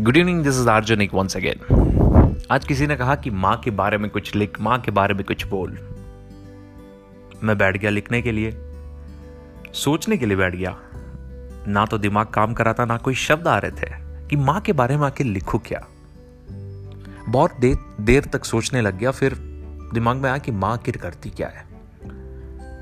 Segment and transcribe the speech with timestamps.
[0.00, 1.60] Good evening this is organic once again
[2.50, 5.24] आज किसी ने कहा कि माँ के बारे में कुछ लिख, माँ के बारे में
[5.24, 5.70] कुछ बोल।
[7.42, 8.58] मैं बैठ गया लिखने के लिए।
[9.72, 10.78] सोचने के लिए बैठ गया।
[11.68, 13.90] ना तो दिमाग काम करा था, ना कोई शब्द आ रहे थे
[14.28, 15.86] कि माँ के बारे में आके लिखू क्या।
[17.28, 19.34] बहुत देर देर तक सोचने लग गया, फिर
[19.94, 21.66] दिमाग में आया कि माँ आखिर करती क्या है।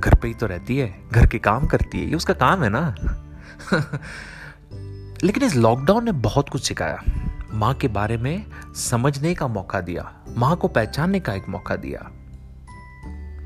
[0.00, 2.70] घर पे ही तो रहती है, घर के काम करती है, ये उसका काम है
[2.70, 2.94] ना।
[5.24, 7.02] लेकिन इस लॉकडाउन ने बहुत कुछ सिखाया।
[7.54, 11.98] माँ के बारे में समझने का मौका दिया। माँ को पहचानने का एक मौका दिया।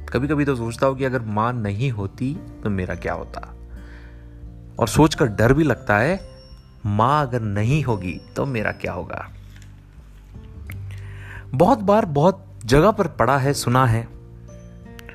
[0.08, 3.56] कभी कभी तो सोचता हूँ कि अगर माँ नहीं होती तो मेरा क्या होता?
[4.78, 6.20] और सोचकर डर भी लगता है,
[6.86, 9.30] माँ अगर नहीं होगी तो मेरा क्या होगा?
[11.54, 14.08] बहुत बार बहुत जगह पर पढ़ा है, सुना है,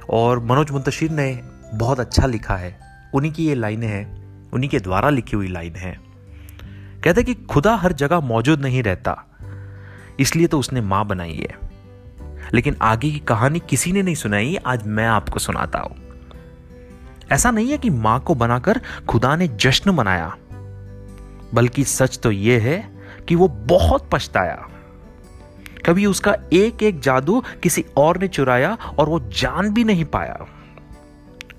[0.10, 2.80] और मनोज मुंतशिर ने बहुत अच्छा लिखा है।
[3.14, 4.06] उन्हीं की ये लाइनें हैं,
[4.52, 6.11] उन्हीं के द्वारा लिखी हुई लाइन है।
[7.04, 9.18] कहते कि खुदा हर जगह मौजूद नहीं रहता,
[10.20, 11.58] इसलिए तो उसने माँ बनाई है।
[12.54, 15.96] लेकिन आगे की कहानी किसी ने नहीं सुनाई, आज मैं आपको सुनाता हूँ।
[17.32, 20.36] ऐसा नहीं है कि माँ को बनाकर खुदा ने जश्न मनाया,
[21.54, 22.78] बल्कि सच तो यह है
[23.28, 24.68] कि वो बहुत पछताया।
[25.86, 30.46] कभी उसका एक एक जादू किसी और ने चुराया और वो जान भी नहीं पाया।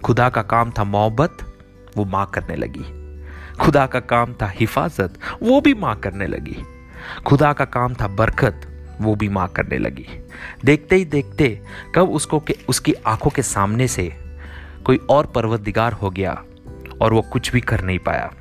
[0.05, 1.39] खुदा का काम था मोहब्बत,
[1.97, 3.02] वो माँ करने लगी।
[3.61, 6.57] खुदा का काम था हिफाजत, वो भी माँ करने लगी।
[7.27, 8.69] खुदा का काम था बरकत,
[9.01, 10.07] वो भी माँ करने लगी।
[10.65, 11.63] देखते ही देखते
[11.95, 14.13] कब उसको के, उसकी आँखों के सामने से
[14.85, 16.45] कोई और पर्वतदिगार हो गया
[17.01, 18.33] और वो कुछ भी कर नहीं पाया।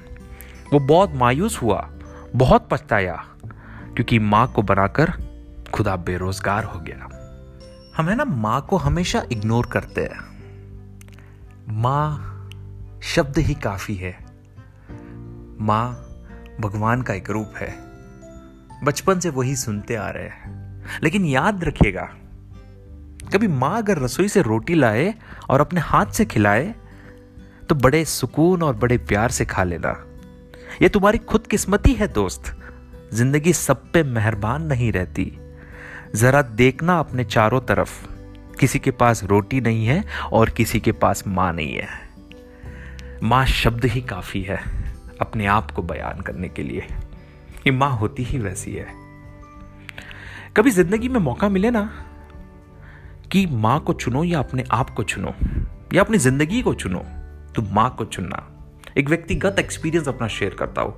[0.74, 1.90] वो बहुत मायूस हुआ,
[2.36, 3.26] बहुत पछताया,
[3.96, 5.14] क्योंकि माँ को बनाकर
[5.74, 7.08] खुदा बेरोजगार हो गया।
[7.98, 10.32] हम है ना, माँ को हमेशा इग्नोर करते हैं।
[11.70, 12.28] माँ
[13.04, 14.21] शब्द ही काफ़ी है।
[15.62, 15.92] माँ
[16.62, 17.70] भगवान का एक रूप है।
[18.84, 22.04] बचपन से वही सुनते आ रहे हैं। लेकिन याद रखिएगा,
[23.34, 25.14] कभी माँ अगर रसोई से रोटी लाए
[25.50, 26.74] और अपने हाथ से खिलाए
[27.70, 30.06] तो बड़े सुकून और बड़े प्यार से खा लेना।
[30.82, 32.56] यह तुम्हारी खुद किस्मती है दोस्त।
[33.14, 35.32] ज़िंदगी सब पे मेहरबान नहीं रहती।
[36.16, 38.06] जरा देखना अपने चारों तरफ़।
[38.60, 41.88] किसी के पास रोटी नहीं है और किसी के पास माँ नहीं है।
[43.24, 44.81] माँ शब्द ही काफ़ी है।
[45.22, 46.88] अपने आप को बयान करने के लिए।
[47.68, 48.88] ये माँ होती ही वैसी है।
[50.58, 51.90] कभी ज़िंदगी में मौका मिले ना
[53.32, 55.34] कि माँ को चुनो या अपने आप को चुनो,
[55.94, 57.06] या अपनी ज़िंदगी को चुनो
[57.56, 58.48] तो माँ को चुनना।
[58.98, 60.94] एक व्यक्तिगत एक्सपीरियंस अपना शेयर करता हूँ।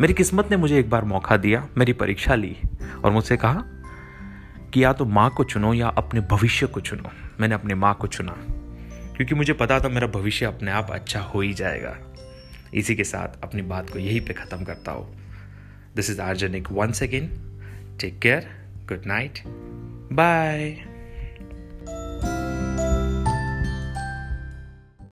[0.00, 2.56] मेरी किस्मत ने मुझे एक बार मौका दिया, मेरी परीक्षा ली
[3.04, 3.62] और मुझसे कहा
[4.72, 8.06] कि या तो माँ को चुनो या अपने भविष्य को चुनो। मैंने अपने माँ को
[8.06, 8.32] चुना,
[9.16, 11.96] क्योंकि मुझे पता था मेरा भविष्य अपने आप अच्छा हो ही जाएगा।
[12.74, 15.14] इसी के साथ अपनी बात को यहीं पे ख़त्म करता हो।
[15.96, 17.26] This is organic once again
[18.00, 18.48] take care
[18.88, 19.38] good night
[20.12, 20.87] bye